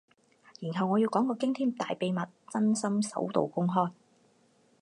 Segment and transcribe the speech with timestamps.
[0.59, 3.91] 然後我要講個驚天大秘密，真心首度公開